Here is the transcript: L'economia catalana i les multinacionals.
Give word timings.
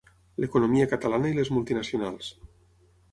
L'economia 0.43 0.87
catalana 0.93 1.29
i 1.33 1.37
les 1.41 1.53
multinacionals. 1.57 2.31